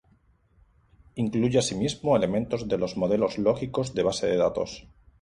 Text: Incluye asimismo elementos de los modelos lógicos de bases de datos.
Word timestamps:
Incluye 1.13 1.59
asimismo 1.59 2.17
elementos 2.17 2.67
de 2.67 2.75
los 2.79 2.97
modelos 2.97 3.37
lógicos 3.37 3.93
de 3.93 4.01
bases 4.01 4.31
de 4.31 4.37
datos. 4.37 4.87